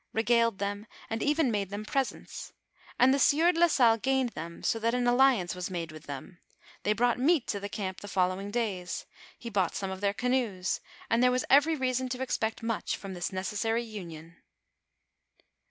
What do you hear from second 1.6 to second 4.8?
them presents; and the sieur de la Salle gained them so